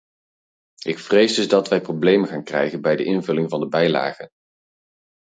Ik 0.83 0.97
vrees 0.99 1.35
dus 1.35 1.47
dat 1.47 1.67
wij 1.67 1.81
problemen 1.81 2.27
gaan 2.27 2.43
krijgen 2.43 2.81
bij 2.81 2.95
de 2.95 3.03
invulling 3.03 3.49
van 3.49 3.59
de 3.59 3.67
bijlagen. 3.67 4.29